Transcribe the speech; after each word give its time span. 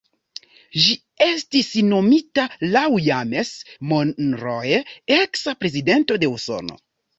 Ĝi 0.85 0.95
estis 1.25 1.69
nomita 1.89 2.47
laŭ 2.77 2.83
James 3.09 3.53
Monroe, 3.93 4.83
eksa 5.21 5.57
prezidento 5.63 6.21
de 6.25 6.35
Usono. 6.35 6.83